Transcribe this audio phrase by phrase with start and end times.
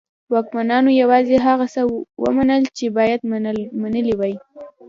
[0.33, 1.81] واکمنانو یوازې هغه څه
[2.23, 3.19] ومنل چې باید
[3.83, 4.35] منلي وای.